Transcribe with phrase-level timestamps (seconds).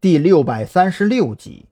[0.00, 1.70] 第六百三十六集。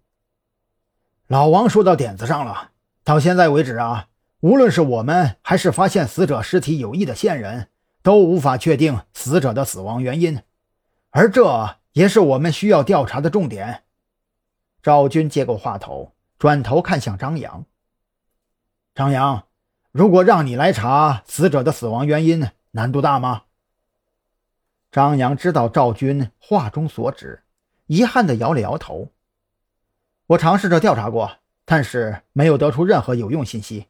[1.28, 2.72] 老王说到点子上了。
[3.04, 4.08] 到现在为止啊，
[4.41, 7.68] 无论是我们还是发现死者尸体有异的线人，
[8.02, 10.43] 都无法确定死者的死亡原因，
[11.11, 13.84] 而这也是我们需要调查的重点。
[14.82, 17.64] 赵军接过话头，转头看向张扬。
[18.93, 19.45] 张扬，
[19.93, 23.45] 如果让你来查死者的死亡原因，难度大吗？
[24.90, 27.45] 张扬知道赵军话中所指，
[27.87, 29.12] 遗憾地摇了摇头。
[30.29, 31.39] 我尝试着调查过。
[31.68, 33.89] 但是没有得出任何有用信息。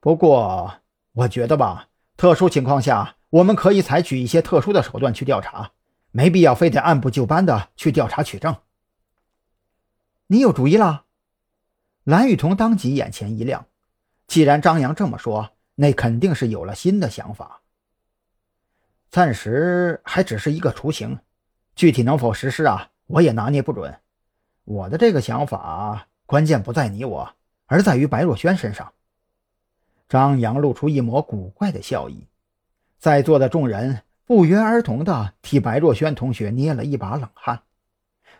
[0.00, 1.88] 不过，我觉得吧，
[2.18, 5.72] 特殊情况下，我们可以采取一些特殊的手段去调查，
[6.10, 8.54] 没必要非得按部就班的去调查取证。
[10.26, 11.06] 你有主意了？
[12.04, 13.64] 蓝雨桐当即眼前一亮。
[14.26, 17.62] 既然张扬这么说，那肯定是有了新的想法。
[19.08, 21.18] 暂时还只是一个雏形，
[21.74, 24.00] 具体能否实施啊，我也拿捏不准。
[24.64, 26.06] 我的这个想法。
[26.26, 27.34] 关键不在你我，
[27.66, 28.92] 而在于白若萱身上。
[30.08, 32.28] 张扬露出一抹古怪的笑意，
[33.00, 37.62] 在座的众人不约而同地替白若萱同学捏了一把冷汗。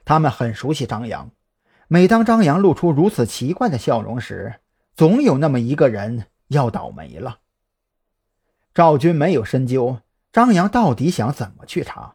[0.05, 1.33] 他们很熟悉张扬，
[1.89, 4.61] 每当张扬露出如此奇怪的笑容时，
[4.95, 7.41] 总有那么一个人要倒霉了。
[8.73, 9.99] 赵军没有深究
[10.33, 12.15] 张扬到底想怎么去查，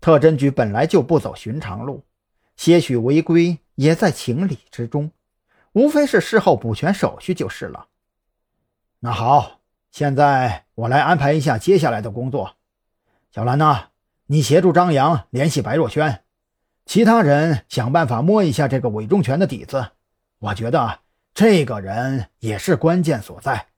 [0.00, 2.04] 特侦局本来就不走寻常路，
[2.56, 3.58] 些许违规。
[3.76, 5.10] 也在情理之中，
[5.72, 7.86] 无非是事后补全手续就是了。
[8.98, 12.56] 那好，现在我来安排一下接下来的工作。
[13.30, 13.84] 小兰呐，
[14.26, 16.24] 你协助张扬联系白若萱，
[16.84, 19.92] 其他人想办法摸一下这个韦忠全的底子。
[20.40, 20.98] 我觉得
[21.32, 23.68] 这个人也是关键所在。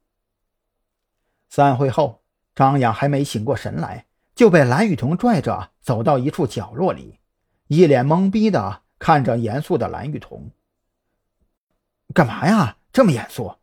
[1.49, 2.25] 散会后，
[2.57, 4.07] 张扬还没醒过神来，
[4.43, 7.21] 就被蓝雨桐拽着走到一处角落里，
[7.69, 8.83] 一脸懵逼的。
[8.99, 10.51] 看着严肃的蓝雨桐，
[12.13, 12.77] 干嘛呀？
[12.93, 13.55] 这么严肃？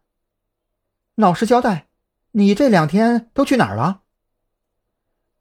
[1.15, 1.87] 老实交代，
[2.31, 4.03] 你这两天都去哪儿了？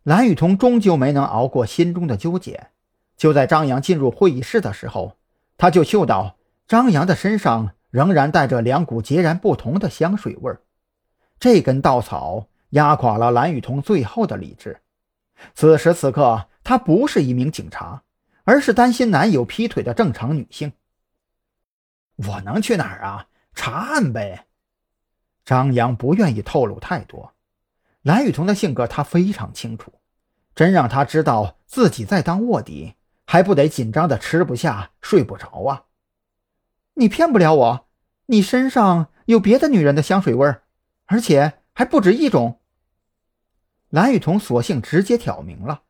[0.02, 2.70] 蓝雨桐终究没能熬过心中的纠结。
[3.16, 5.18] 就在张扬进入会议室的时候，
[5.56, 6.36] 他就嗅到
[6.66, 10.62] 张扬的身上仍然带着两股截然不同的香水味儿。
[11.38, 14.80] 这根稻草压垮了蓝雨桐最后的理智。
[15.54, 18.03] 此时此刻，他不是一名警察。
[18.44, 20.72] 而是担心男友劈腿的正常女性。
[22.16, 23.26] 我能去哪儿啊？
[23.54, 24.47] 查案呗。
[25.44, 27.34] 张扬不愿意透露太多。
[28.00, 29.93] 蓝雨桐的性格他非常清楚，
[30.54, 32.94] 真让他知道自己在当卧底，
[33.26, 35.84] 还不得紧张的吃不下睡不着啊！
[36.94, 37.88] 你骗不了我，
[38.26, 40.62] 你身上有别的女人的香水味儿，
[41.05, 42.57] 而且还不止一种。
[43.91, 45.82] 蓝雨桐索性直接挑明了，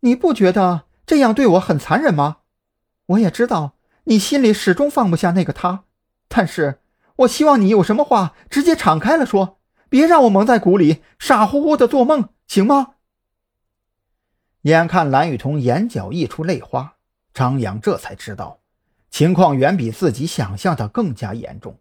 [0.00, 0.84] 你不觉得？
[1.06, 2.38] 这样对我很残忍吗？
[3.06, 5.84] 我也知道你心里始终放不下那个他，
[6.28, 6.80] 但是
[7.16, 9.58] 我希望你有什么话直接敞开了说，
[9.88, 12.94] 别让我蒙在鼓里，傻乎乎的做梦，行吗？
[14.62, 16.94] 眼看蓝雨桐眼角溢出泪花，
[17.34, 18.60] 张扬这才知道
[19.10, 21.78] 情况远比自己想象的更加严重。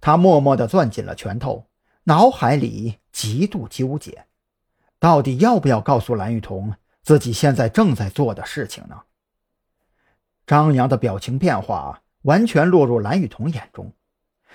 [0.00, 1.66] 他默默地攥紧了拳头，
[2.04, 4.26] 脑海里极度纠结，
[5.04, 6.76] 到底要不要告诉蓝雨桐？
[7.02, 9.02] 自己现在正在做的事情呢？
[10.46, 13.92] 张扬的表情变化完全落入蓝雨桐眼中，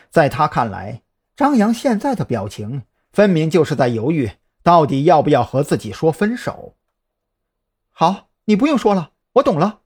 [0.09, 1.03] 在他看来，
[1.35, 4.31] 张扬现在的表情分明就是在犹豫，
[4.63, 6.75] 到底要不要和自己说分手。
[7.91, 9.81] 好，你不用说了，我懂了。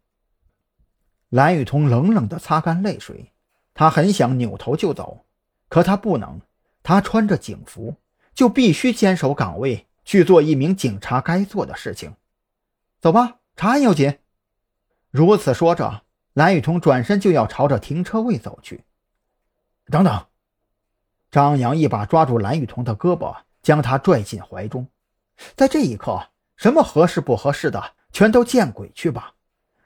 [1.27, 3.33] 蓝雨桐冷冷地擦干泪水，
[3.73, 5.25] 他很想扭头就走，
[5.67, 6.39] 可他不能，
[6.81, 7.97] 他穿着警服，
[8.33, 12.15] 就必须坚守岗位，去做一名警察该做的事情。
[12.99, 14.19] 走吧，查案要紧。
[15.09, 16.03] 如此说着，
[16.33, 18.83] 蓝雨桐转身就要朝着停车位走去。
[19.87, 20.25] 等等！
[21.29, 24.87] 张扬一把抓住蓝雨桐的胳膊，将他拽进怀中。
[25.55, 29.33] 在这一刻，什么合适不合适的，全都见鬼去吧！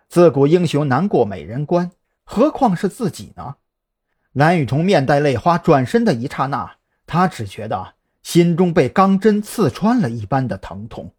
[0.08, 1.92] 自古英雄难过美人关，
[2.24, 3.56] 何况是自己呢？
[4.34, 7.96] 蓝雨桐面带泪花转身的一刹那，他只觉得
[8.30, 11.14] 心中被钢针刺穿了一般的疼痛。